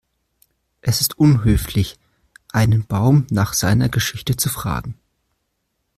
[0.81, 1.99] Es ist unhöflich,
[2.51, 4.95] einen Baum nach seiner Geschichte zu fragen.